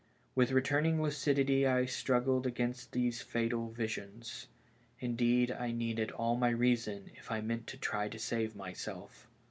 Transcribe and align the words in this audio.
With 0.33 0.51
returning 0.51 0.99
lucidity 1.03 1.67
I 1.67 1.85
struggled 1.85 2.47
against 2.47 2.91
these 2.91 3.21
fatal 3.21 3.69
visions. 3.69 4.47
Indeed, 4.99 5.51
I 5.51 5.71
needed 5.71 6.09
all 6.09 6.35
my 6.35 6.49
reason 6.49 7.11
if 7.17 7.29
I 7.29 7.41
meant 7.41 7.67
to 7.67 7.77
try 7.77 8.09
to 8.09 8.17
save 8.17 8.55
myself. 8.55 9.27